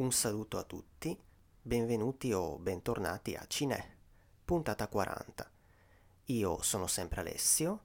[0.00, 1.14] Un saluto a tutti,
[1.60, 3.96] benvenuti o bentornati a Cinè,
[4.46, 5.50] puntata 40.
[6.24, 7.80] Io sono sempre Alessio,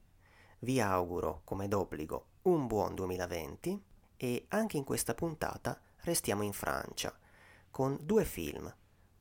[0.59, 3.83] vi auguro come d'obbligo un buon 2020
[4.15, 7.13] e anche in questa puntata restiamo in Francia
[7.69, 8.73] con due film,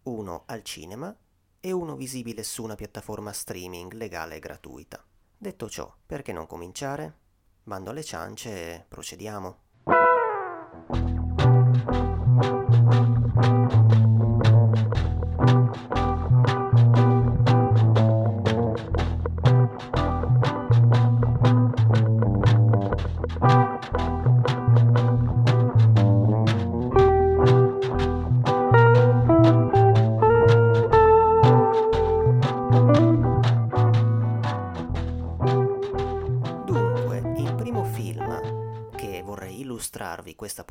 [0.04, 1.12] uno al cinema
[1.58, 5.04] e uno visibile su una piattaforma streaming legale e gratuita.
[5.36, 7.18] Detto ciò, perché non cominciare?
[7.64, 9.62] Bando alle ciance e procediamo.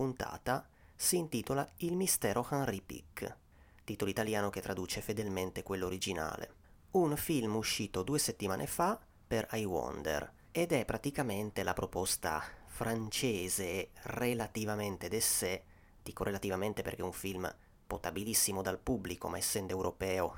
[0.03, 3.38] Puntata si intitola Il mistero Henri Pic,
[3.85, 6.55] titolo italiano che traduce fedelmente quello originale.
[6.91, 13.91] Un film uscito due settimane fa per I Wonder ed è praticamente la proposta francese
[14.01, 15.63] relativamente d'essè,
[16.04, 17.49] dico relativamente perché è un film
[17.87, 20.35] potabilissimo dal pubblico ma essendo europeo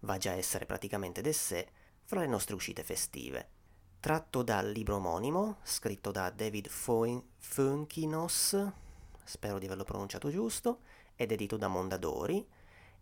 [0.00, 1.66] va già a essere praticamente d'essè,
[2.04, 3.56] fra le nostre uscite festive
[4.00, 8.66] tratto dal libro omonimo, scritto da David Funkinos,
[9.24, 10.80] spero di averlo pronunciato giusto,
[11.16, 12.46] ed edito da Mondadori,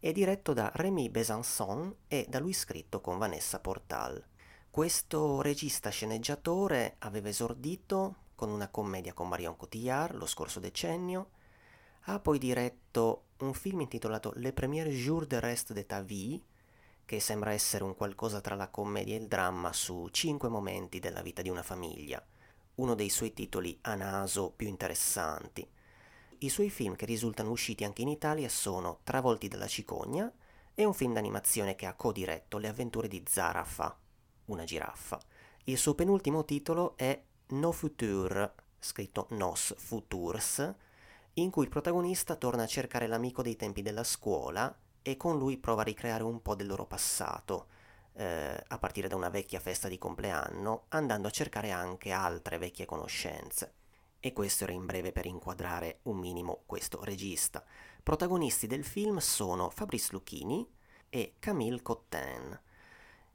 [0.00, 4.24] e diretto da Rémi Besançon e da lui scritto con Vanessa Portal.
[4.70, 11.30] Questo regista sceneggiatore aveva esordito con una commedia con Marion Cotillard lo scorso decennio,
[12.08, 16.40] ha poi diretto un film intitolato Le Premiers Jours de Reste de ta vie,
[17.06, 21.22] che sembra essere un qualcosa tra la commedia e il dramma su cinque momenti della
[21.22, 22.22] vita di una famiglia,
[22.74, 25.66] uno dei suoi titoli a naso più interessanti.
[26.38, 30.30] I suoi film che risultano usciti anche in Italia sono Travolti dalla cicogna
[30.74, 33.96] e un film d'animazione che ha co-diretto Le avventure di Zarafa,
[34.46, 35.20] una giraffa.
[35.64, 40.74] Il suo penultimo titolo è No Futur, scritto Nos Futurs,
[41.34, 44.76] in cui il protagonista torna a cercare l'amico dei tempi della scuola
[45.06, 47.68] e con lui prova a ricreare un po' del loro passato,
[48.14, 52.86] eh, a partire da una vecchia festa di compleanno, andando a cercare anche altre vecchie
[52.86, 53.74] conoscenze.
[54.18, 57.64] E questo era in breve per inquadrare un minimo questo regista.
[58.02, 60.68] Protagonisti del film sono Fabrice Lucchini
[61.08, 62.60] e Camille Cotten.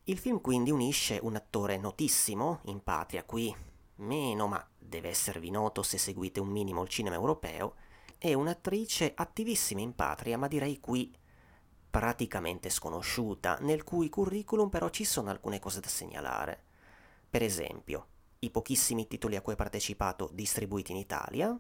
[0.04, 3.56] Il film quindi unisce un attore notissimo in patria, qui
[3.96, 7.76] meno, ma deve esservi noto se seguite un minimo il cinema europeo,
[8.18, 11.12] e un'attrice attivissima in patria, ma direi qui
[11.92, 16.64] praticamente sconosciuta, nel cui curriculum però ci sono alcune cose da segnalare.
[17.30, 18.08] Per esempio,
[18.40, 21.56] i pochissimi titoli a cui ha partecipato distribuiti in Italia,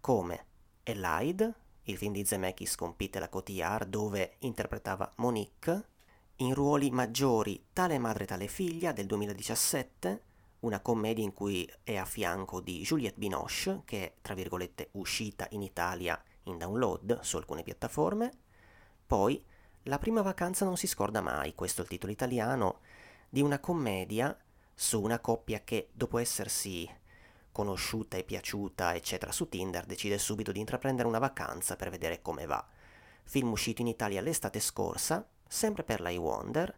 [0.00, 0.46] come
[0.82, 5.88] Elide, il film di Zemeckis con Peter Cotillard dove interpretava Monique,
[6.36, 10.22] in ruoli maggiori Tale madre tale figlia del 2017,
[10.60, 15.46] una commedia in cui è a fianco di Juliette Binoche, che è tra virgolette uscita
[15.50, 18.30] in Italia in download su alcune piattaforme,
[19.06, 19.42] poi,
[19.84, 22.80] La prima vacanza non si scorda mai, questo è il titolo italiano,
[23.28, 24.36] di una commedia
[24.74, 26.90] su una coppia che, dopo essersi
[27.52, 32.46] conosciuta e piaciuta, eccetera, su Tinder, decide subito di intraprendere una vacanza per vedere come
[32.46, 32.66] va.
[33.24, 36.76] Film uscito in Italia l'estate scorsa, sempre per la Wonder,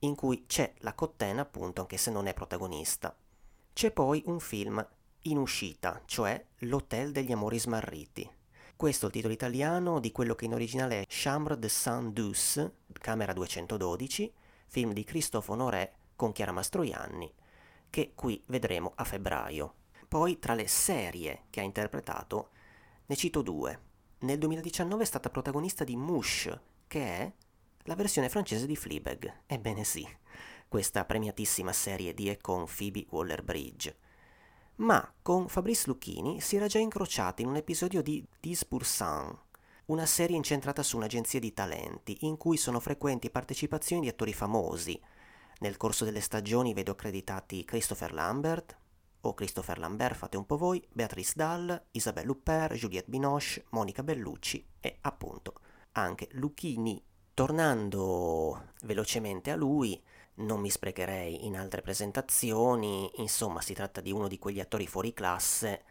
[0.00, 3.16] in cui c'è la Cottena, appunto, anche se non è protagonista.
[3.72, 4.86] C'è poi un film
[5.22, 8.28] in uscita, cioè L'Hotel degli Amori Smarriti,
[8.78, 13.32] questo è il titolo italiano di quello che in originale è Chambre de Saint-Douce, Camera
[13.32, 14.32] 212,
[14.68, 17.34] film di Christophe Honoré con Chiara Mastroianni,
[17.90, 19.74] che qui vedremo a febbraio.
[20.06, 22.50] Poi tra le serie che ha interpretato
[23.06, 23.80] ne cito due.
[24.20, 26.56] Nel 2019 è stata protagonista di Mush,
[26.86, 27.32] che è
[27.82, 29.40] la versione francese di Fleabag.
[29.46, 30.06] Ebbene sì,
[30.68, 34.06] questa premiatissima serie di e con Phoebe Waller-Bridge
[34.78, 39.36] ma con Fabrice Lucchini si era già incrociati in un episodio di Dispursan,
[39.86, 45.00] una serie incentrata su un'agenzia di talenti in cui sono frequenti partecipazioni di attori famosi.
[45.60, 48.76] Nel corso delle stagioni vedo accreditati Christopher Lambert,
[49.22, 54.64] o Christopher Lambert, fate un po' voi, Beatrice Dahl, Isabelle Huppert, Juliette Binoche, Monica Bellucci
[54.80, 55.54] e appunto
[55.92, 57.02] anche Lucchini.
[57.34, 60.00] Tornando velocemente a lui,
[60.38, 65.12] non mi sprecherei in altre presentazioni, insomma si tratta di uno di quegli attori fuori
[65.12, 65.84] classe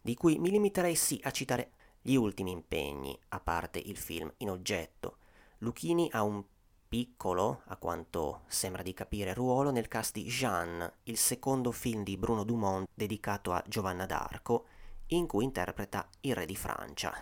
[0.00, 4.50] di cui mi limiterei sì a citare gli ultimi impegni, a parte il film in
[4.50, 5.18] oggetto.
[5.58, 6.42] Lucchini ha un
[6.88, 12.16] piccolo, a quanto sembra di capire, ruolo nel cast di Jeanne, il secondo film di
[12.16, 14.66] Bruno Dumont dedicato a Giovanna d'Arco,
[15.08, 17.12] in cui interpreta il re di Francia.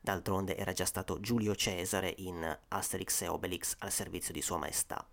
[0.00, 5.06] d'altronde era già stato Giulio Cesare in Asterix e Obelix al servizio di Sua Maestà.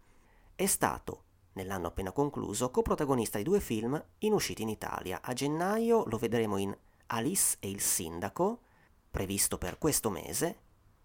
[0.57, 5.21] È stato, nell'anno appena concluso, coprotagonista di due film in uscita in Italia.
[5.21, 6.75] A gennaio lo vedremo in
[7.05, 8.61] Alice e il sindaco,
[9.11, 10.57] previsto per questo mese,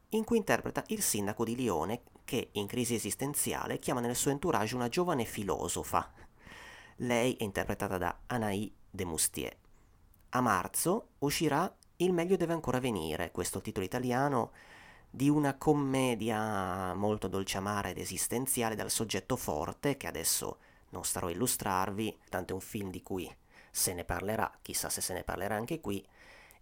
[0.08, 4.75] in cui interpreta il sindaco di Lione che, in crisi esistenziale, chiama nel suo entourage
[4.75, 6.10] una giovane filosofa.
[6.96, 9.55] Lei è interpretata da Anaï de Moustier.
[10.31, 14.52] A marzo uscirà Il meglio deve ancora venire, questo titolo italiano
[15.14, 20.56] di una commedia molto dolce amara ed esistenziale dal soggetto forte che adesso
[20.88, 23.31] non starò a illustrarvi, tanto è un film di cui
[23.70, 26.03] se ne parlerà, chissà se se ne parlerà anche qui,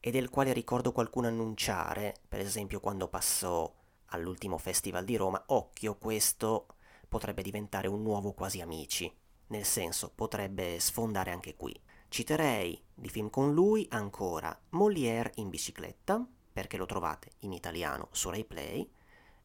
[0.01, 3.73] e del quale ricordo qualcuno annunciare, per esempio quando passò
[4.07, 6.67] all'ultimo festival di Roma, occhio, questo
[7.09, 9.13] potrebbe diventare un nuovo quasi amici,
[9.49, 11.81] nel senso potrebbe sfondare anche qui.
[12.09, 16.27] Citerei di film con lui ancora Molière in bicicletta,
[16.61, 18.87] perché lo trovate in italiano su RaiPlay,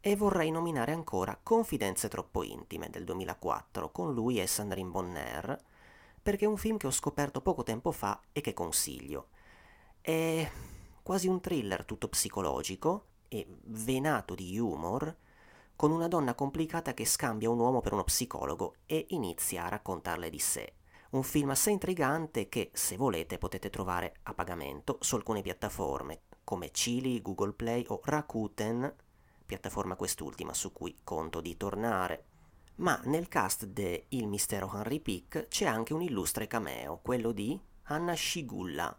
[0.02, 5.64] e vorrei nominare ancora Confidenze troppo intime del 2004 con lui e Sandrine Bonner,
[6.22, 9.30] perché è un film che ho scoperto poco tempo fa e che consiglio.
[10.02, 10.52] È
[11.02, 15.16] quasi un thriller tutto psicologico e venato di humor,
[15.78, 20.30] con una donna complicata che scambia un uomo per uno psicologo e inizia a raccontarle
[20.30, 20.74] di sé.
[21.12, 26.72] Un film assai intrigante che, se volete, potete trovare a pagamento su alcune piattaforme come
[26.72, 28.96] Chili, Google Play o Rakuten,
[29.46, 32.24] piattaforma quest'ultima su cui conto di tornare.
[32.76, 37.60] Ma nel cast de Il mistero Henry Pick c'è anche un illustre cameo, quello di
[37.84, 38.98] Anna Scigulla,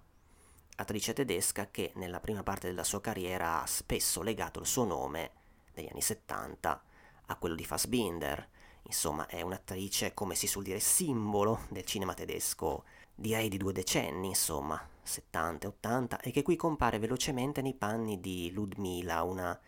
[0.77, 5.33] attrice tedesca che nella prima parte della sua carriera ha spesso legato il suo nome,
[5.75, 6.83] negli anni 70,
[7.27, 8.49] a quello di Fassbinder.
[8.83, 12.85] Insomma, è un'attrice, come si suol dire, simbolo del cinema tedesco,
[13.17, 18.53] direi di due decenni, insomma, 70 80, e che qui compare velocemente nei panni di
[18.53, 19.59] Ludmila, una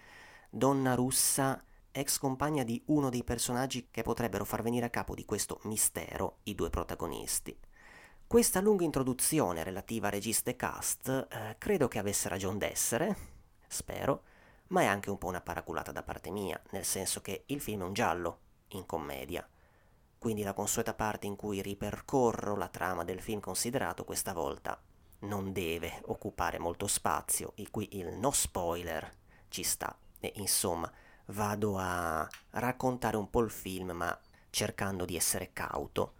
[0.50, 5.24] donna russa ex compagna di uno dei personaggi che potrebbero far venire a capo di
[5.24, 7.58] questo mistero i due protagonisti.
[8.26, 13.16] Questa lunga introduzione relativa a regista e cast eh, credo che avesse ragione d'essere,
[13.66, 14.22] spero,
[14.68, 17.80] ma è anche un po' una paraculata da parte mia, nel senso che il film
[17.80, 18.38] è un giallo,
[18.72, 19.48] in commedia.
[20.18, 24.80] Quindi la consueta parte in cui ripercorro la trama del film considerato questa volta
[25.20, 29.10] non deve occupare molto spazio, in cui il no spoiler
[29.48, 29.96] ci sta.
[30.20, 30.90] E insomma,
[31.26, 34.18] vado a raccontare un po' il film, ma
[34.50, 36.14] cercando di essere cauto.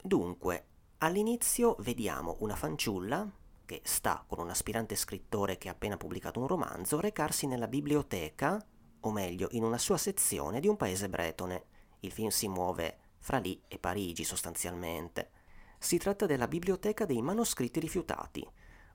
[0.00, 0.66] Dunque,
[1.04, 3.28] All'inizio vediamo una fanciulla
[3.64, 8.64] che sta con un aspirante scrittore che ha appena pubblicato un romanzo recarsi nella biblioteca,
[9.00, 11.64] o meglio in una sua sezione di un paese bretone.
[12.00, 15.30] Il film si muove fra lì e Parigi sostanzialmente.
[15.78, 18.46] Si tratta della biblioteca dei manoscritti rifiutati,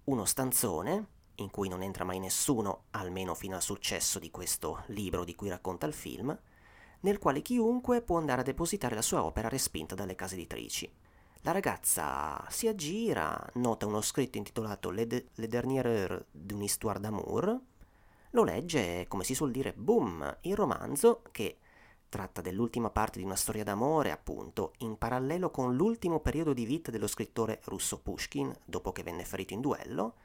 [0.05, 5.23] uno stanzone in cui non entra mai nessuno, almeno fino al successo di questo libro
[5.23, 6.37] di cui racconta il film,
[7.01, 10.91] nel quale chiunque può andare a depositare la sua opera respinta dalle case editrici.
[11.41, 17.59] La ragazza si aggira, nota uno scritto intitolato Le, de- Le dernière d'une histoire d'amour,
[18.31, 21.59] lo legge e, come si suol dire, boom, il romanzo che
[22.09, 26.91] tratta dell'ultima parte di una storia d'amore, appunto, in parallelo con l'ultimo periodo di vita
[26.91, 30.15] dello scrittore russo Pushkin, dopo che venne ferito in duello,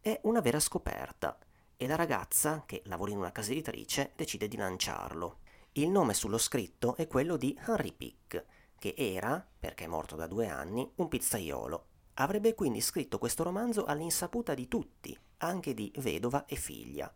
[0.00, 1.38] è una vera scoperta
[1.76, 5.38] e la ragazza, che lavora in una casa editrice, decide di lanciarlo.
[5.72, 8.44] Il nome sullo scritto è quello di Henry Pick,
[8.78, 11.86] che era, perché è morto da due anni, un pizzaiolo.
[12.14, 17.12] Avrebbe quindi scritto questo romanzo all'insaputa di tutti, anche di vedova e figlia.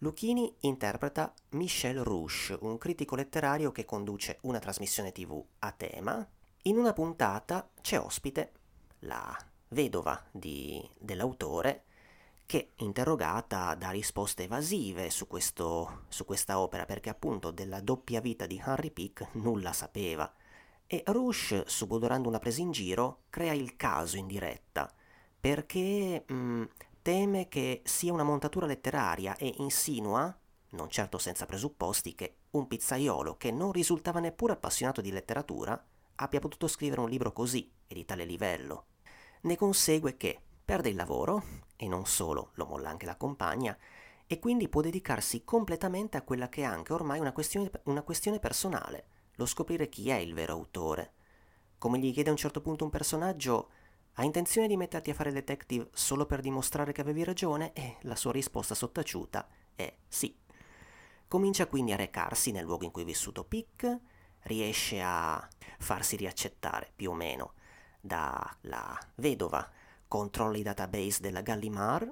[0.00, 6.26] Lucchini interpreta Michel Rouche, un critico letterario che conduce una trasmissione tv a tema.
[6.62, 8.52] In una puntata c'è ospite
[9.00, 9.34] la
[9.68, 11.84] vedova di, dell'autore
[12.44, 18.46] che, interrogata, dà risposte evasive su, questo, su questa opera perché appunto della doppia vita
[18.46, 20.30] di Henry Pick nulla sapeva
[20.86, 24.92] e Rush, subodorando una presa in giro, crea il caso in diretta,
[25.40, 26.64] perché mh, mm,
[27.06, 30.36] teme che sia una montatura letteraria e insinua,
[30.70, 35.80] non certo senza presupposti, che un pizzaiolo che non risultava neppure appassionato di letteratura
[36.16, 38.86] abbia potuto scrivere un libro così e di tale livello.
[39.42, 41.44] Ne consegue che perde il lavoro,
[41.76, 43.78] e non solo, lo molla anche la compagna,
[44.26, 48.40] e quindi può dedicarsi completamente a quella che è anche ormai una questione, una questione
[48.40, 51.12] personale, lo scoprire chi è il vero autore.
[51.78, 53.68] Come gli chiede a un certo punto un personaggio,
[54.18, 57.72] hai intenzione di metterti a fare detective solo per dimostrare che avevi ragione?
[57.74, 60.34] E la sua risposta sottaciuta è sì.
[61.28, 63.98] Comincia quindi a recarsi nel luogo in cui è vissuto Pick,
[64.44, 65.46] riesce a
[65.78, 67.52] farsi riaccettare più o meno
[68.00, 69.70] dalla vedova,
[70.08, 72.10] controlla i database della Gallimard,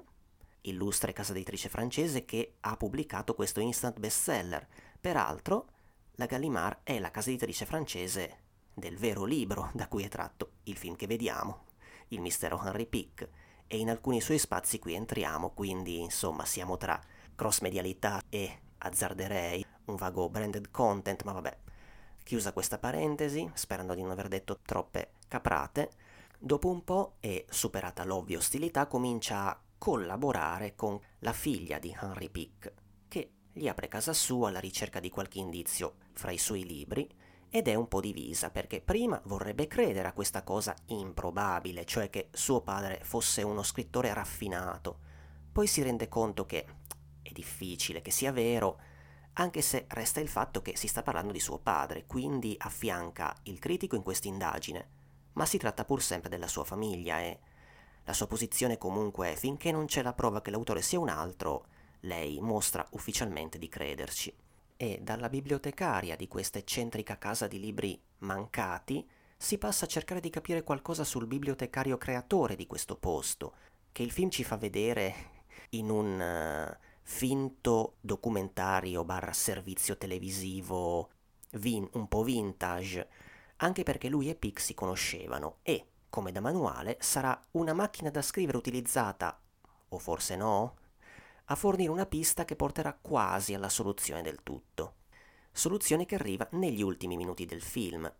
[0.61, 4.67] illustre casa editrice francese che ha pubblicato questo instant bestseller.
[5.01, 5.69] Peraltro,
[6.17, 8.43] la Gallimard è la casa editrice francese
[8.73, 11.63] del vero libro da cui è tratto il film che vediamo,
[12.09, 13.29] Il mistero Henry Pick,
[13.67, 16.99] e in alcuni suoi spazi qui entriamo, quindi insomma siamo tra
[17.35, 21.57] cross-medialità e azzarderei un vago branded content, ma vabbè.
[22.23, 25.91] Chiusa questa parentesi, sperando di non aver detto troppe caprate,
[26.39, 32.29] dopo un po' e superata l'ovvia ostilità comincia a collaborare con la figlia di Henry
[32.29, 32.73] Pick,
[33.07, 37.07] che gli apre casa sua alla ricerca di qualche indizio fra i suoi libri
[37.55, 42.27] ed è un po' divisa perché prima vorrebbe credere a questa cosa improbabile, cioè che
[42.33, 44.99] suo padre fosse uno scrittore raffinato,
[45.53, 46.65] poi si rende conto che
[47.21, 48.77] è difficile che sia vero,
[49.35, 53.57] anche se resta il fatto che si sta parlando di suo padre, quindi affianca il
[53.57, 54.89] critico in questa indagine,
[55.35, 57.39] ma si tratta pur sempre della sua famiglia e
[58.03, 61.67] la sua posizione comunque è finché non c'è la prova che l'autore sia un altro,
[62.01, 64.43] lei mostra ufficialmente di crederci.
[64.77, 70.29] E dalla bibliotecaria di questa eccentrica casa di libri mancati si passa a cercare di
[70.29, 73.53] capire qualcosa sul bibliotecario creatore di questo posto,
[73.91, 75.33] che il film ci fa vedere
[75.69, 81.09] in un uh, finto documentario barra servizio televisivo
[81.51, 83.07] vin- un po' vintage,
[83.57, 85.59] anche perché lui e Pic si conoscevano.
[85.61, 89.39] E come da manuale, sarà una macchina da scrivere utilizzata,
[89.89, 90.75] o forse no,
[91.45, 94.95] a fornire una pista che porterà quasi alla soluzione del tutto.
[95.51, 98.11] Soluzione che arriva negli ultimi minuti del film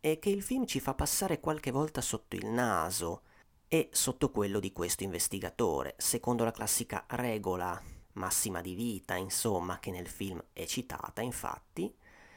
[0.00, 3.22] e che il film ci fa passare qualche volta sotto il naso
[3.68, 7.80] e sotto quello di questo investigatore, secondo la classica regola
[8.12, 11.92] massima di vita, insomma, che nel film è citata, infatti,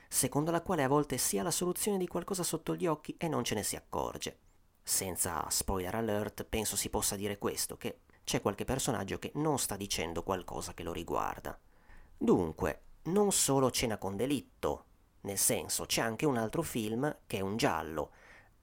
[0.08, 3.28] secondo la quale a volte si ha la soluzione di qualcosa sotto gli occhi e
[3.28, 4.40] non ce ne si accorge
[4.88, 9.78] senza spoiler alert, penso si possa dire questo, che c'è qualche personaggio che non sta
[9.78, 11.58] dicendo qualcosa che lo riguarda.
[12.18, 14.84] Dunque, non solo Cena con delitto,
[15.22, 18.12] nel senso c'è anche un altro film che è un giallo,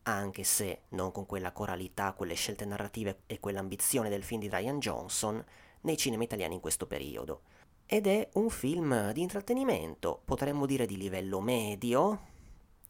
[0.03, 4.81] anche se non con quella coralità, quelle scelte narrative e quell'ambizione del film di Ryan
[4.81, 5.43] Johnson
[5.81, 7.45] nei cinema italiani in questo periodo.
[7.87, 12.21] Ed è un film di intrattenimento, potremmo dire di livello medio,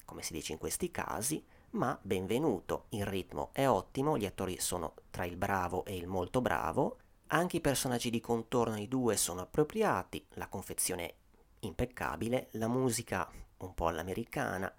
[0.05, 1.41] come si dice in questi casi,
[1.75, 6.41] ma benvenuto, il ritmo è ottimo, gli attori sono tra il bravo e il molto
[6.41, 11.15] bravo, anche i personaggi di contorno ai due sono appropriati, la confezione è
[11.61, 13.29] impeccabile, la musica
[13.59, 14.73] un po' all'americana.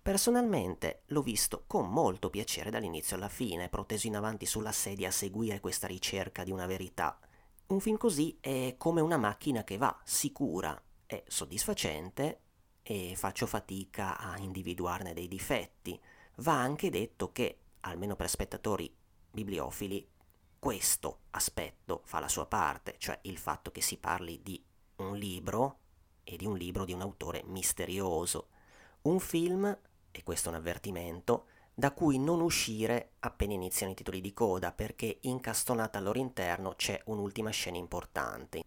[0.00, 5.12] Personalmente l'ho visto con molto piacere dall'inizio alla fine, proteso in avanti sulla sedia a
[5.12, 7.18] seguire questa ricerca di una verità.
[7.66, 12.40] Un film così è come una macchina che va, sicura, è soddisfacente
[12.82, 16.00] e faccio fatica a individuarne dei difetti
[16.36, 18.94] va anche detto che, almeno per spettatori
[19.30, 20.08] bibliofili,
[20.58, 24.62] questo aspetto fa la sua parte, cioè il fatto che si parli di
[24.96, 25.78] un libro
[26.22, 28.48] e di un libro di un autore misterioso.
[29.02, 29.78] Un film,
[30.10, 34.72] e questo è un avvertimento, da cui non uscire appena iniziano i titoli di coda,
[34.72, 38.62] perché incastonata al loro interno c'è un'ultima scena importante.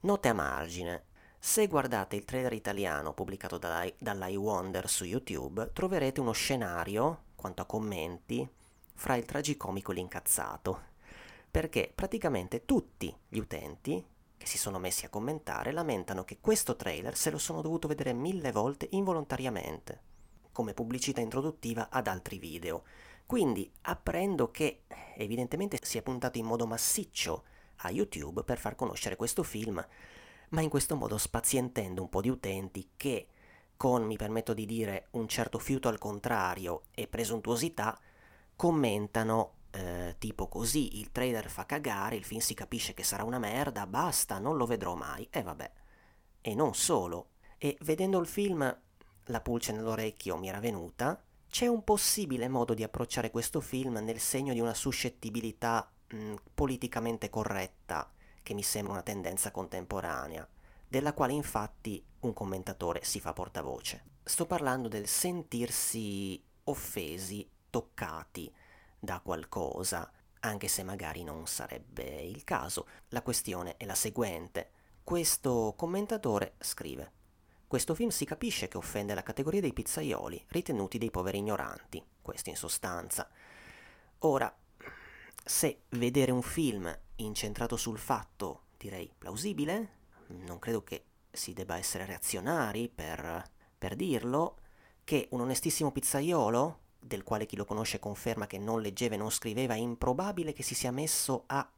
[0.00, 1.04] Note a margine.
[1.46, 8.48] Se guardate il trailer italiano pubblicato dall'iWonder su YouTube, troverete uno scenario, quanto a commenti,
[8.94, 10.84] fra il tragicomico e l'incazzato,
[11.50, 14.02] perché praticamente tutti gli utenti
[14.38, 18.14] che si sono messi a commentare lamentano che questo trailer se lo sono dovuto vedere
[18.14, 20.00] mille volte involontariamente,
[20.50, 22.84] come pubblicità introduttiva ad altri video.
[23.26, 24.84] Quindi apprendo che
[25.14, 27.44] evidentemente si è puntato in modo massiccio
[27.78, 29.86] a YouTube per far conoscere questo film
[30.54, 33.26] ma in questo modo spazientendo un po' di utenti che,
[33.76, 37.98] con, mi permetto di dire, un certo fiuto al contrario e presuntuosità,
[38.54, 43.40] commentano eh, tipo così, il trailer fa cagare, il film si capisce che sarà una
[43.40, 45.72] merda, basta, non lo vedrò mai, e vabbè.
[46.40, 48.78] E non solo, e vedendo il film
[49.28, 54.20] la pulce nell'orecchio mi era venuta, c'è un possibile modo di approcciare questo film nel
[54.20, 58.08] segno di una suscettibilità mh, politicamente corretta,
[58.44, 60.48] che mi sembra una tendenza contemporanea,
[60.86, 64.04] della quale infatti un commentatore si fa portavoce.
[64.22, 68.54] Sto parlando del sentirsi offesi, toccati
[68.96, 70.08] da qualcosa,
[70.40, 72.86] anche se magari non sarebbe il caso.
[73.08, 74.70] La questione è la seguente.
[75.02, 77.22] Questo commentatore scrive
[77.74, 82.50] questo film si capisce che offende la categoria dei pizzaioli, ritenuti dei poveri ignoranti, questo
[82.50, 83.28] in sostanza.
[84.20, 84.56] Ora,
[85.44, 92.06] se vedere un film incentrato sul fatto, direi plausibile, non credo che si debba essere
[92.06, 93.42] reazionari per,
[93.76, 94.58] per dirlo,
[95.04, 99.30] che un onestissimo pizzaiolo, del quale chi lo conosce conferma che non leggeva e non
[99.30, 101.68] scriveva, è improbabile che si sia messo a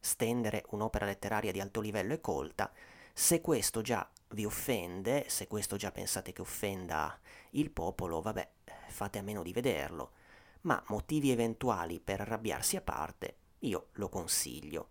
[0.00, 2.70] stendere un'opera letteraria di alto livello e colta,
[3.12, 7.16] se questo già vi offende, se questo già pensate che offenda
[7.50, 8.48] il popolo, vabbè,
[8.88, 10.10] fate a meno di vederlo,
[10.62, 14.90] ma motivi eventuali per arrabbiarsi a parte, io lo consiglio.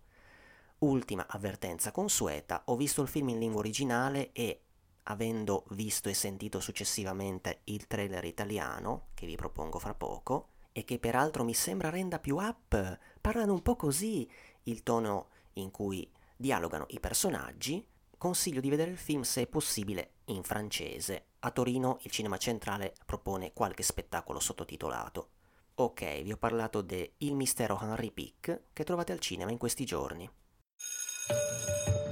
[0.78, 4.62] Ultima avvertenza consueta, ho visto il film in lingua originale e,
[5.04, 10.98] avendo visto e sentito successivamente il trailer italiano, che vi propongo fra poco, e che
[10.98, 14.28] peraltro mi sembra renda più up, parlano un po' così,
[14.64, 17.86] il tono in cui dialogano i personaggi,
[18.18, 21.26] consiglio di vedere il film se è possibile in francese.
[21.40, 25.28] A Torino il Cinema Centrale propone qualche spettacolo sottotitolato.
[25.76, 29.84] Ok, vi ho parlato de Il mistero Henry Pick che trovate al cinema in questi
[29.84, 30.30] giorni.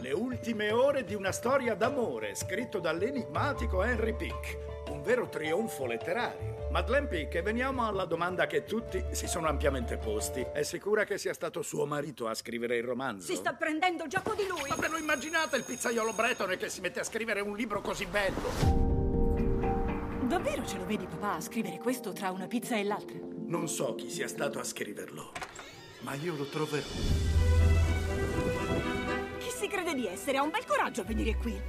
[0.01, 6.71] Le ultime ore di una storia d'amore, scritto dall'enigmatico Henry Pick, un vero trionfo letterario.
[6.73, 10.45] Madeleine Pick, e veniamo alla domanda che tutti si sono ampiamente posti.
[10.53, 13.27] È sicura che sia stato suo marito a scrivere il romanzo?
[13.27, 14.71] Si sta prendendo gioco di lui!
[14.71, 18.07] Ma ve lo immaginate il pizzaiolo bretone che si mette a scrivere un libro così
[18.07, 18.81] bello?
[20.27, 23.32] Davvero ce lo vedi papà a scrivere questo tra una pizza e l'altra?
[23.53, 25.31] Non so chi sia stato a scriverlo,
[26.01, 26.87] ma io lo troverò.
[29.37, 30.39] Chi si crede di essere?
[30.39, 31.61] Ha un bel coraggio a venire qui.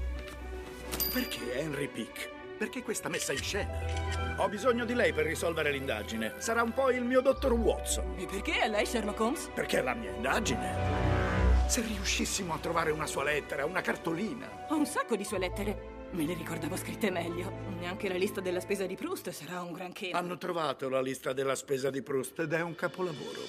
[1.12, 2.30] Perché Henry Pick?
[2.58, 4.38] Perché questa messa in scena?
[4.38, 6.36] Ho bisogno di lei per risolvere l'indagine.
[6.38, 8.16] Sarà un po' il mio dottor Watson.
[8.18, 9.50] E perché è lei Sherlock Holmes?
[9.54, 11.68] Perché è la mia indagine.
[11.68, 14.68] Se riuscissimo a trovare una sua lettera, una cartolina.
[14.70, 15.93] Ho un sacco di sue lettere.
[16.14, 17.52] Me le ricordavo scritte meglio.
[17.80, 20.12] Neanche la lista della spesa di Proust sarà un granché.
[20.12, 23.42] Hanno trovato la lista della spesa di Proust ed è un capolavoro.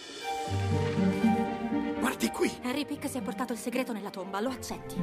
[2.01, 2.51] Guardi qui!
[2.63, 4.97] Harry Pick si è portato il segreto nella tomba, lo accetti?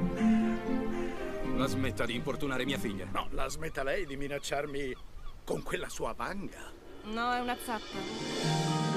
[1.56, 3.08] La smetta di importunare mia figlia.
[3.12, 4.96] No, la smetta lei di minacciarmi
[5.46, 6.72] con quella sua vanga.
[7.04, 8.91] No, è una zappa.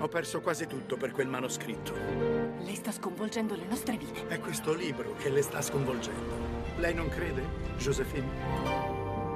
[0.00, 1.92] Ho perso quasi tutto per quel manoscritto.
[1.92, 4.28] Lei sta sconvolgendo le nostre vite.
[4.28, 6.36] È questo libro che le sta sconvolgendo.
[6.76, 7.42] Lei non crede,
[7.78, 9.26] Josephine?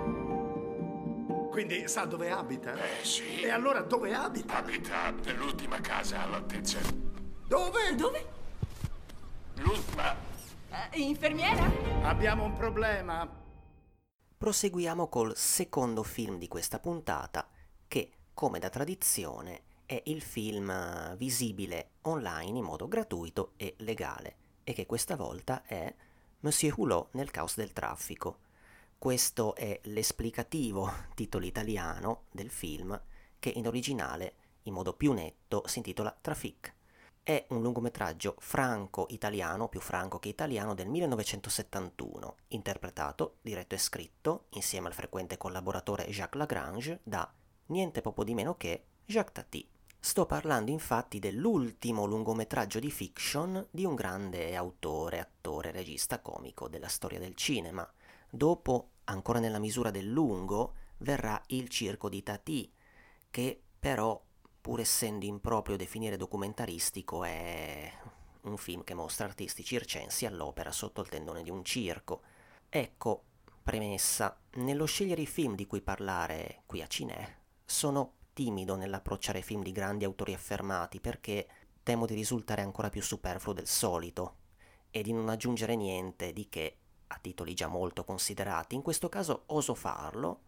[1.51, 2.75] Quindi sa dove abita?
[2.75, 3.41] Eh sì.
[3.41, 4.59] E allora dove abita?
[4.59, 6.79] Abita nell'ultima casa all'altezza.
[7.49, 7.95] Dove?
[7.97, 8.27] Dove?
[9.57, 10.15] L'ultima.
[10.93, 11.69] Eh, infermiera?
[12.03, 13.29] Abbiamo un problema.
[14.39, 17.49] Proseguiamo col secondo film di questa puntata,
[17.89, 24.73] che, come da tradizione, è il film visibile online in modo gratuito e legale, e
[24.73, 25.95] che questa volta è
[26.41, 28.39] Monsieur Hulot nel caos del traffico.
[28.97, 32.99] Questo è l'esplicativo titolo italiano del film,
[33.39, 36.75] che in originale, in modo più netto, si intitola Traffic.
[37.23, 44.89] È un lungometraggio franco-italiano, più franco che italiano, del 1971, interpretato, diretto e scritto, insieme
[44.89, 47.31] al frequente collaboratore Jacques Lagrange, da
[47.67, 49.72] niente poco di meno che Jacques Tati.
[50.05, 56.89] Sto parlando infatti dell'ultimo lungometraggio di fiction di un grande autore, attore, regista comico della
[56.89, 57.89] storia del cinema.
[58.29, 62.71] Dopo, ancora nella misura del lungo, verrà Il circo di Tati,
[63.31, 64.21] che però,
[64.61, 67.93] pur essendo improprio definire documentaristico, è
[68.43, 72.23] un film che mostra artisti circensi all'opera sotto il tendone di un circo.
[72.69, 73.23] Ecco,
[73.63, 79.63] premessa, nello scegliere i film di cui parlare qui a Cinè, sono timido nell'approcciare film
[79.63, 81.49] di grandi autori affermati perché
[81.83, 84.37] temo di risultare ancora più superfluo del solito
[84.91, 86.77] e di non aggiungere niente di che
[87.09, 88.75] a titoli già molto considerati.
[88.75, 90.43] In questo caso oso farlo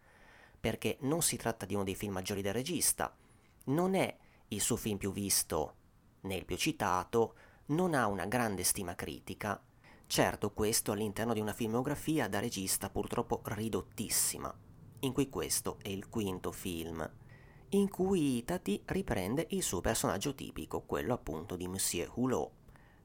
[0.58, 3.14] perché non si tratta di uno dei film maggiori del regista,
[3.64, 4.16] non è
[4.48, 5.76] il suo film più visto
[6.22, 7.34] né il più citato,
[7.66, 9.62] non ha una grande stima critica.
[10.06, 14.54] Certo, questo all'interno di una filmografia da regista purtroppo ridottissima,
[15.00, 17.10] in cui questo è il quinto film
[17.74, 22.52] in cui Tati riprende il suo personaggio tipico, quello appunto di Monsieur Hulot,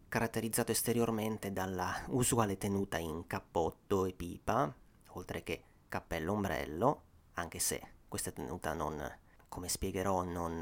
[0.08, 4.72] caratterizzato esteriormente dalla usuale tenuta in cappotto e pipa,
[5.14, 7.02] oltre che cappello ombrello,
[7.34, 9.02] anche se questa tenuta non,
[9.48, 10.60] come spiegherò, non,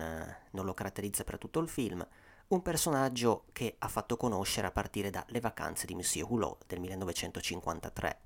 [0.51, 2.05] non lo caratterizza per tutto il film,
[2.47, 6.79] un personaggio che ha fatto conoscere a partire da Le vacanze di Monsieur Hulot del
[6.79, 8.21] 1953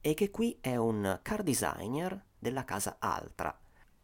[0.00, 3.54] e che qui è un car designer della casa Altra,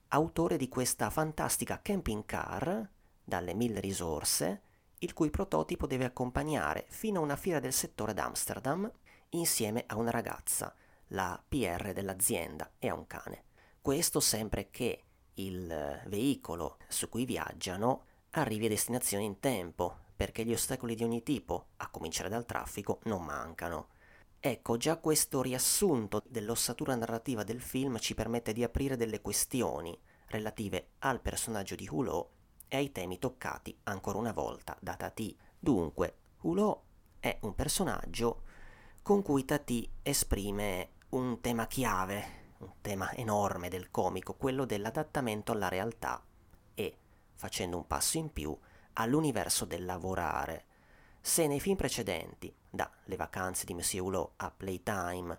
[0.09, 2.89] autore di questa fantastica camping car
[3.23, 4.63] dalle mille risorse,
[4.99, 8.91] il cui prototipo deve accompagnare fino a una fiera del settore ad Amsterdam
[9.31, 10.75] insieme a una ragazza,
[11.09, 13.45] la PR dell'azienda e a un cane.
[13.81, 15.03] Questo sempre che
[15.35, 21.23] il veicolo su cui viaggiano arrivi a destinazione in tempo, perché gli ostacoli di ogni
[21.23, 23.89] tipo, a cominciare dal traffico, non mancano.
[24.49, 30.91] Ecco, già questo riassunto dell'ossatura narrativa del film ci permette di aprire delle questioni relative
[31.01, 32.29] al personaggio di Hulot
[32.69, 35.37] e ai temi toccati ancora una volta da Tati.
[35.59, 36.81] Dunque, Hulot
[37.19, 38.43] è un personaggio
[39.03, 45.69] con cui Tati esprime un tema chiave, un tema enorme del comico, quello dell'adattamento alla
[45.69, 46.25] realtà
[46.73, 46.97] e,
[47.35, 48.57] facendo un passo in più,
[48.93, 50.67] all'universo del lavorare.
[51.27, 55.37] Se nei film precedenti, da Le vacanze di Monsieur Hulot a Playtime,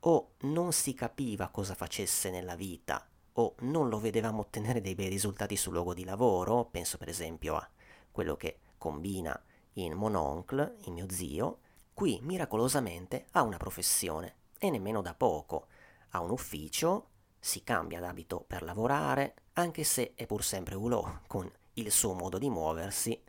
[0.00, 5.08] o non si capiva cosa facesse nella vita, o non lo vedevamo ottenere dei bei
[5.08, 7.66] risultati sul luogo di lavoro, penso per esempio a
[8.10, 9.40] quello che combina
[9.74, 11.60] in Mononcle, in mio zio,
[11.94, 15.68] qui miracolosamente ha una professione, e nemmeno da poco.
[16.10, 21.48] Ha un ufficio, si cambia d'abito per lavorare, anche se è pur sempre Hulot, con
[21.74, 23.22] il suo modo di muoversi,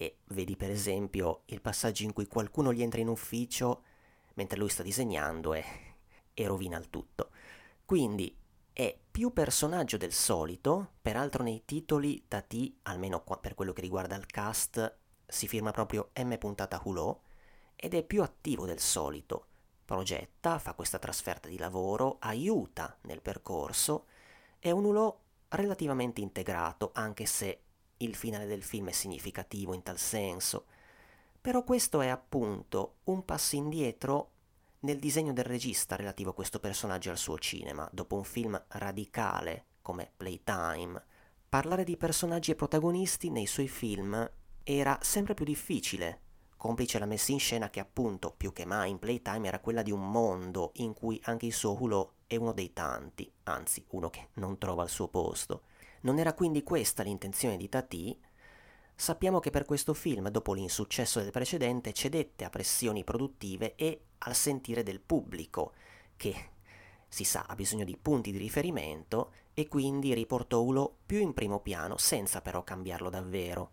[0.00, 3.82] e vedi per esempio il passaggio in cui qualcuno gli entra in ufficio
[4.32, 5.62] mentre lui sta disegnando e,
[6.32, 7.28] e rovina il tutto.
[7.84, 8.34] Quindi
[8.72, 14.24] è più personaggio del solito, peraltro nei titoli Tati, almeno per quello che riguarda il
[14.24, 16.34] cast, si firma proprio M.
[16.84, 17.20] Hulot,
[17.76, 19.48] ed è più attivo del solito.
[19.84, 24.06] Progetta, fa questa trasferta di lavoro, aiuta nel percorso,
[24.58, 27.64] è un Hulot relativamente integrato, anche se
[28.02, 30.66] il finale del film è significativo in tal senso.
[31.40, 34.30] Però questo è appunto un passo indietro
[34.80, 39.66] nel disegno del regista relativo a questo personaggio al suo cinema, dopo un film radicale
[39.82, 41.02] come Playtime.
[41.48, 44.30] Parlare di personaggi e protagonisti nei suoi film
[44.62, 46.20] era sempre più difficile,
[46.56, 49.90] complice la messa in scena che appunto più che mai in Playtime era quella di
[49.90, 54.28] un mondo in cui anche il suo Hulot è uno dei tanti, anzi uno che
[54.34, 55.62] non trova il suo posto.
[56.02, 58.18] Non era quindi questa l'intenzione di Tati,
[59.00, 64.34] Sappiamo che per questo film, dopo l'insuccesso del precedente, cedette a pressioni produttive e al
[64.34, 65.72] sentire del pubblico,
[66.16, 66.50] che
[67.08, 71.60] si sa ha bisogno di punti di riferimento e quindi riportò Ulo più in primo
[71.60, 73.70] piano senza però cambiarlo davvero.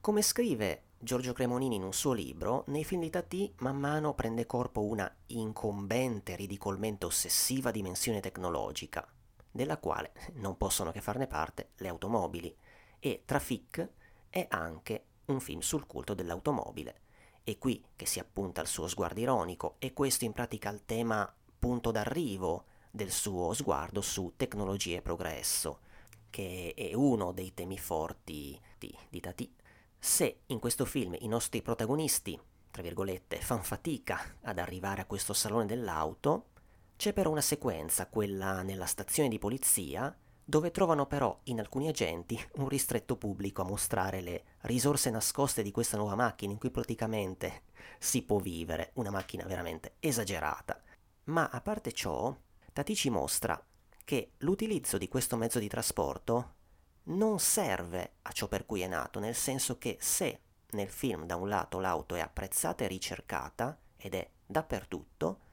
[0.00, 4.46] Come scrive Giorgio Cremonini in un suo libro, nei film di Tati man mano prende
[4.46, 9.04] corpo una incombente, ridicolmente ossessiva dimensione tecnologica,
[9.50, 12.54] della quale non possono che farne parte le automobili,
[12.98, 13.88] e Traffic
[14.28, 17.00] è anche un film sul culto dell'automobile.
[17.42, 21.32] È qui che si appunta il suo sguardo ironico e questo in pratica il tema
[21.58, 25.80] punto d'arrivo del suo sguardo su tecnologia e progresso,
[26.28, 29.52] che è uno dei temi forti di, di Tati.
[29.98, 32.38] Se in questo film i nostri protagonisti,
[32.70, 36.46] tra virgolette, fan fatica ad arrivare a questo salone dell'auto,
[37.00, 42.38] c'è però una sequenza, quella nella stazione di polizia, dove trovano però in alcuni agenti
[42.56, 47.62] un ristretto pubblico a mostrare le risorse nascoste di questa nuova macchina in cui praticamente
[47.98, 50.78] si può vivere, una macchina veramente esagerata.
[51.24, 52.36] Ma a parte ciò,
[52.70, 53.58] Tati ci mostra
[54.04, 56.56] che l'utilizzo di questo mezzo di trasporto
[57.04, 60.40] non serve a ciò per cui è nato, nel senso che se
[60.72, 65.48] nel film da un lato l'auto è apprezzata e ricercata ed è dappertutto,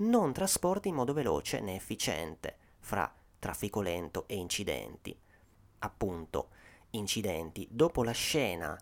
[0.00, 5.18] non trasporta in modo veloce né efficiente fra traffico lento e incidenti.
[5.80, 6.50] Appunto,
[6.90, 7.66] incidenti.
[7.70, 8.78] Dopo la scena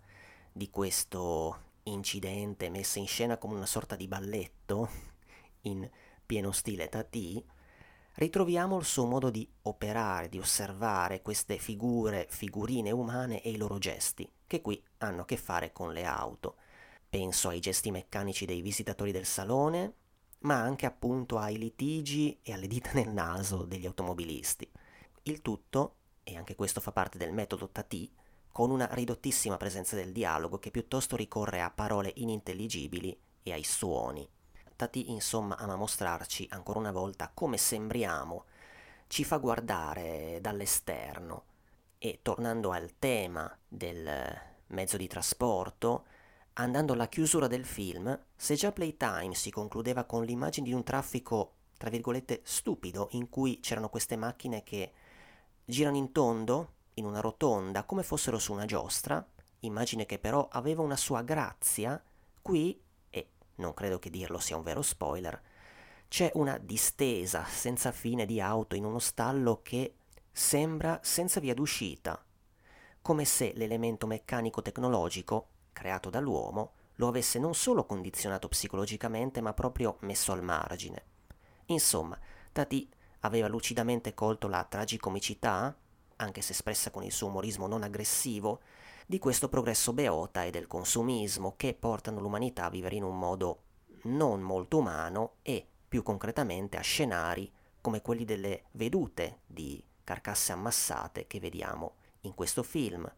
[0.52, 4.88] di questo incidente messa in scena come una sorta di balletto,
[5.62, 5.88] in
[6.24, 7.42] pieno stile Tati,
[8.14, 13.78] ritroviamo il suo modo di operare, di osservare queste figure, figurine umane e i loro
[13.78, 16.56] gesti, che qui hanno a che fare con le auto.
[17.08, 19.94] Penso ai gesti meccanici dei visitatori del salone,
[20.40, 24.70] ma anche appunto ai litigi e alle dita nel naso degli automobilisti.
[25.22, 28.10] Il tutto, e anche questo fa parte del metodo Tati,
[28.50, 34.28] con una ridottissima presenza del dialogo che piuttosto ricorre a parole inintelligibili e ai suoni.
[34.74, 38.44] Tati insomma ama mostrarci ancora una volta come sembriamo,
[39.08, 41.44] ci fa guardare dall'esterno
[41.98, 44.08] e tornando al tema del
[44.68, 46.04] mezzo di trasporto,
[46.60, 51.52] Andando alla chiusura del film, se già Playtime si concludeva con l'immagine di un traffico,
[51.76, 54.92] tra virgolette, stupido, in cui c'erano queste macchine che
[55.64, 59.24] girano in tondo, in una rotonda, come fossero su una giostra,
[59.60, 62.02] immagine che però aveva una sua grazia,
[62.42, 65.40] qui, e non credo che dirlo sia un vero spoiler,
[66.08, 69.94] c'è una distesa senza fine di auto in uno stallo che
[70.32, 72.20] sembra senza via d'uscita,
[73.00, 79.96] come se l'elemento meccanico tecnologico creato dall'uomo, lo avesse non solo condizionato psicologicamente, ma proprio
[80.00, 81.04] messo al margine.
[81.66, 82.18] Insomma,
[82.50, 85.76] Tati aveva lucidamente colto la tragicomicità,
[86.16, 88.60] anche se espressa con il suo umorismo non aggressivo,
[89.06, 93.62] di questo progresso beota e del consumismo che portano l'umanità a vivere in un modo
[94.02, 101.26] non molto umano e, più concretamente, a scenari come quelli delle vedute di carcasse ammassate
[101.28, 103.10] che vediamo in questo film,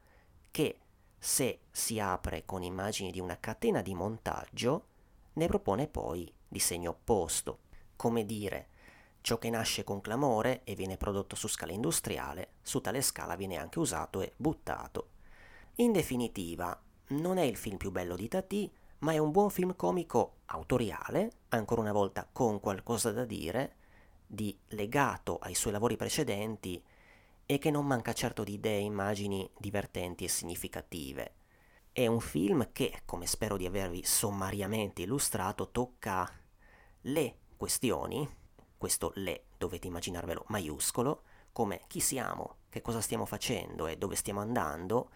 [0.50, 0.78] che
[1.22, 4.86] se si apre con immagini di una catena di montaggio,
[5.34, 7.58] ne propone poi di segno opposto.
[7.94, 8.68] Come dire,
[9.20, 13.58] ciò che nasce con clamore e viene prodotto su scala industriale, su tale scala viene
[13.58, 15.10] anche usato e buttato.
[15.76, 16.78] In definitiva,
[17.08, 21.32] non è il film più bello di Tati, ma è un buon film comico autoriale,
[21.50, 23.76] ancora una volta con qualcosa da dire,
[24.26, 26.82] di legato ai suoi lavori precedenti
[27.50, 31.34] e che non manca certo di idee e immagini divertenti e significative.
[31.90, 36.32] È un film che, come spero di avervi sommariamente illustrato, tocca
[37.00, 38.28] le questioni,
[38.78, 44.38] questo le dovete immaginarvelo maiuscolo, come chi siamo, che cosa stiamo facendo e dove stiamo
[44.38, 45.10] andando,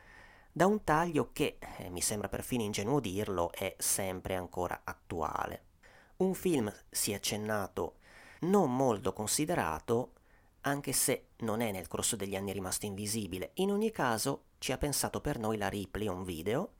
[0.50, 5.66] da un taglio che, eh, mi sembra perfino ingenuo dirlo, è sempre ancora attuale.
[6.16, 7.98] Un film, si è accennato,
[8.40, 10.14] non molto considerato,
[10.66, 13.50] anche se non è nel corso degli anni rimasto invisibile.
[13.54, 16.74] In ogni caso ci ha pensato per noi la Ripley On Video,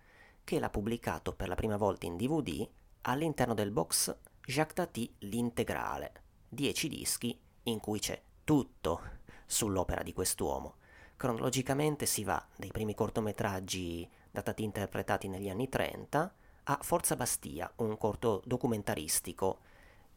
[0.44, 2.66] che l'ha pubblicato per la prima volta in DVD
[3.02, 4.14] all'interno del box
[4.46, 6.12] Jacques Tati l'integrale,
[6.48, 9.00] 10 dischi in cui c'è tutto
[9.46, 10.76] sull'opera di quest'uomo.
[11.16, 17.70] Cronologicamente si va dai primi cortometraggi da Tati interpretati negli anni 30 a Forza Bastia,
[17.76, 19.60] un corto documentaristico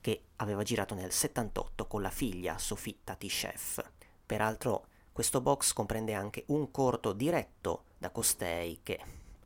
[0.01, 3.81] che aveva girato nel 78 con la figlia Sophie Tati Chef.
[4.25, 8.99] Peraltro questo box comprende anche un corto diretto da costei che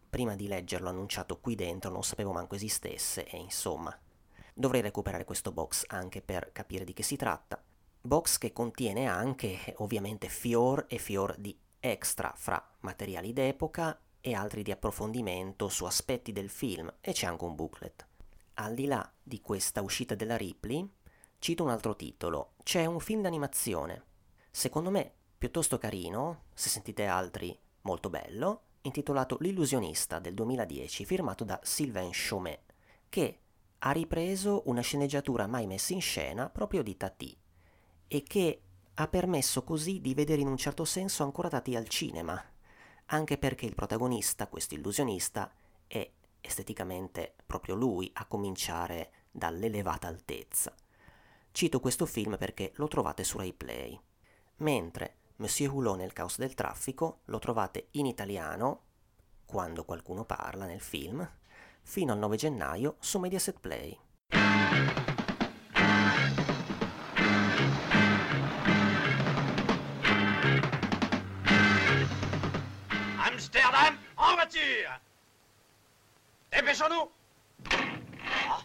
[0.10, 3.98] prima di leggerlo annunciato qui dentro non sapevo manco esistesse e insomma
[4.54, 7.64] dovrei recuperare questo box anche per capire di che si tratta.
[8.02, 14.64] Box che contiene anche ovviamente fior e fior di extra fra materiali d'epoca e altri
[14.64, 18.10] di approfondimento su aspetti del film e c'è anche un booklet
[18.56, 20.88] al di là di questa uscita della Ripley,
[21.40, 22.54] cito un altro titolo.
[22.64, 24.04] C'è un film d'animazione,
[24.52, 31.60] secondo me piuttosto carino, se sentite altri molto bello, intitolato L'illusionista del 2010, firmato da
[31.64, 32.62] Sylvain Chomet,
[33.10, 33.40] che
[33.80, 37.36] ha ripreso una sceneggiatura mai messa in scena proprio di Tati
[38.08, 38.62] e che
[38.94, 42.40] ha permesso così di vedere in un certo senso ancora Tati al cinema,
[43.08, 45.52] anche perché il protagonista, questo illusionista,
[45.88, 46.10] è
[46.42, 50.74] esteticamente proprio lui, a cominciare dall'elevata altezza.
[51.52, 54.00] Cito questo film perché lo trovate su Rai Play,
[54.58, 58.84] mentre Monsieur Hulot nel caos del traffico lo trovate in italiano,
[59.46, 61.28] quando qualcuno parla nel film,
[61.82, 64.00] fino al 9 gennaio su Mediaset Play.
[73.18, 75.11] Amsterdam en voiture
[76.54, 77.10] Dépêchons-nous
[78.50, 78.58] ah.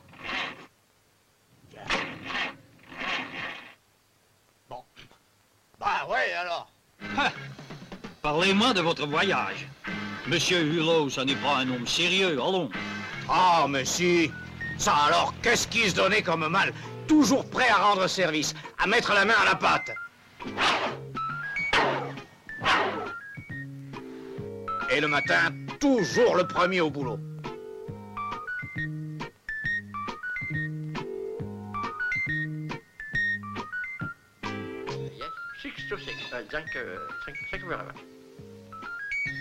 [4.69, 4.85] Bon.
[5.79, 6.69] Bah ouais, alors.
[8.23, 9.69] Parlez-moi de votre voyage.
[10.27, 12.69] Monsieur Hulot, ça n'est pas un homme sérieux, allons.
[13.29, 14.33] Ah, mais si.
[14.79, 16.73] Ça alors, qu'est-ce qui se donnait comme mal?
[17.07, 19.93] Toujours prêt à rendre service, à mettre la main à la pâte.
[24.91, 27.19] Et le matin, toujours le premier au boulot.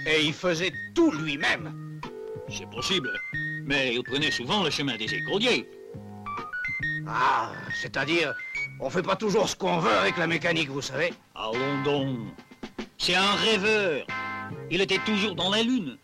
[0.08, 2.00] Et il faisait tout lui-même.
[2.50, 3.12] C'est possible,
[3.64, 5.68] mais il prenait souvent le chemin des écoliers.
[7.08, 8.36] Ah, c'est-à-dire,
[8.80, 11.14] on fait pas toujours ce qu'on veut avec la mécanique, vous savez.
[11.34, 12.18] Allons donc.
[12.98, 14.06] C'est un rêveur.
[14.70, 15.98] Il était toujours dans la Lune.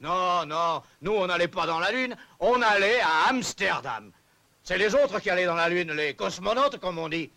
[0.00, 4.10] Non, non, nous on n'allait pas dans la Lune, on allait à Amsterdam.
[4.62, 7.30] C'est les autres qui allaient dans la Lune, les cosmonautes comme on dit.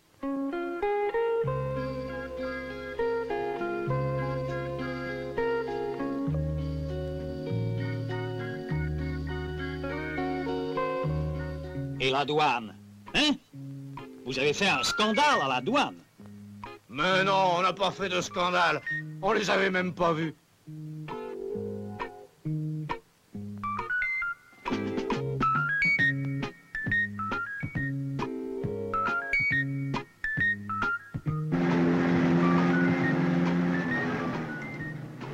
[12.00, 12.74] Et la douane
[13.14, 13.32] Hein?
[14.24, 15.96] Vous avez fait un scandale à la douane
[16.88, 18.80] Mais non, on n'a pas fait de scandale.
[19.22, 20.34] On les avait même pas vus.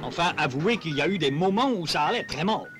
[0.02, 2.73] Enfin, avouez qu'il y a eu des moments où ça allait très mal.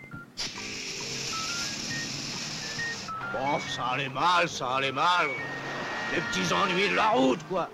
[3.60, 5.28] Ça allait mal, ça allait mal.
[6.12, 7.68] Les petits ennuis de la route, quoi.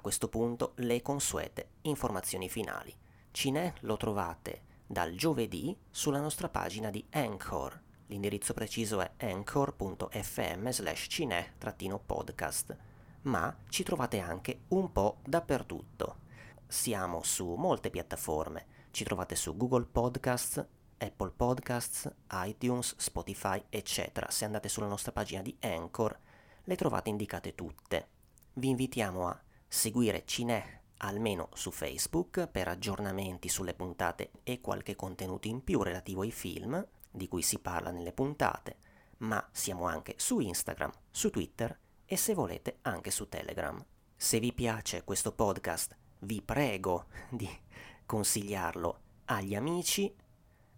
[0.00, 2.94] Questo punto le consuete informazioni finali.
[3.30, 7.80] Cinè lo trovate dal giovedì sulla nostra pagina di Anchor.
[8.06, 12.76] L'indirizzo preciso è anchor.fm slash cinè-podcast,
[13.22, 16.18] ma ci trovate anche un po' dappertutto.
[16.66, 20.66] Siamo su molte piattaforme, ci trovate su Google Podcasts,
[20.98, 24.30] Apple Podcasts, iTunes, Spotify, eccetera.
[24.30, 26.18] Se andate sulla nostra pagina di Anchor,
[26.64, 28.08] le trovate indicate tutte.
[28.54, 29.40] Vi invitiamo a
[29.72, 36.22] seguire Cinè almeno su Facebook per aggiornamenti sulle puntate e qualche contenuto in più relativo
[36.22, 38.78] ai film di cui si parla nelle puntate,
[39.18, 43.82] ma siamo anche su Instagram, su Twitter e se volete anche su Telegram.
[44.16, 47.48] Se vi piace questo podcast, vi prego di
[48.04, 50.12] consigliarlo agli amici,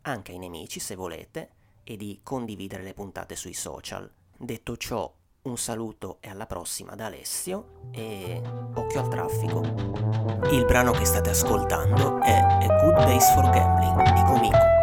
[0.02, 1.50] anche ai nemici se volete,
[1.82, 4.08] e di condividere le puntate sui social.
[4.36, 8.40] Detto ciò, un saluto e alla prossima da Alessio e
[8.74, 9.60] occhio al traffico.
[10.50, 14.81] Il brano che state ascoltando è A Good Base for Gambling di Comico.